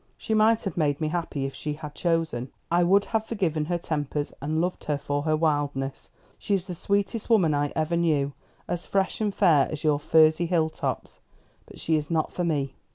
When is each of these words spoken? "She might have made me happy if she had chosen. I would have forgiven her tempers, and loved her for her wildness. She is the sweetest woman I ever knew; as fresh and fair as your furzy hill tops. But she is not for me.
"She 0.17 0.33
might 0.33 0.63
have 0.63 0.77
made 0.77 0.99
me 0.99 1.09
happy 1.09 1.45
if 1.45 1.53
she 1.53 1.73
had 1.73 1.93
chosen. 1.93 2.51
I 2.71 2.83
would 2.83 3.05
have 3.13 3.27
forgiven 3.27 3.65
her 3.65 3.77
tempers, 3.77 4.33
and 4.41 4.59
loved 4.59 4.85
her 4.85 4.97
for 4.97 5.21
her 5.21 5.35
wildness. 5.35 6.09
She 6.39 6.55
is 6.55 6.65
the 6.65 6.73
sweetest 6.73 7.29
woman 7.29 7.53
I 7.53 7.71
ever 7.75 7.95
knew; 7.95 8.33
as 8.67 8.87
fresh 8.87 9.21
and 9.21 9.31
fair 9.31 9.69
as 9.71 9.83
your 9.83 9.99
furzy 9.99 10.47
hill 10.47 10.71
tops. 10.71 11.19
But 11.67 11.79
she 11.79 11.97
is 11.97 12.09
not 12.09 12.33
for 12.33 12.43
me. 12.43 12.73